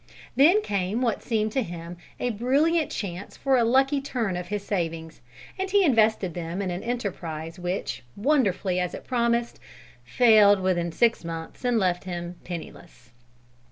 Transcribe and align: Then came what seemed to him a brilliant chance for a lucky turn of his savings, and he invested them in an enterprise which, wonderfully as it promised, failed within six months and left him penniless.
Then 0.35 0.63
came 0.63 1.03
what 1.03 1.21
seemed 1.21 1.51
to 1.51 1.61
him 1.61 1.95
a 2.19 2.31
brilliant 2.31 2.89
chance 2.89 3.37
for 3.37 3.55
a 3.55 3.63
lucky 3.63 4.01
turn 4.01 4.35
of 4.35 4.47
his 4.47 4.65
savings, 4.65 5.21
and 5.59 5.69
he 5.69 5.83
invested 5.85 6.33
them 6.33 6.59
in 6.59 6.71
an 6.71 6.81
enterprise 6.81 7.59
which, 7.59 8.01
wonderfully 8.15 8.79
as 8.79 8.95
it 8.95 9.05
promised, 9.05 9.59
failed 10.03 10.59
within 10.59 10.91
six 10.91 11.23
months 11.23 11.63
and 11.63 11.77
left 11.77 12.05
him 12.05 12.37
penniless. 12.43 13.11